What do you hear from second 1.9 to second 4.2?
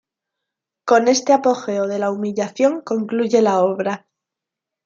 la humillación concluye la obra.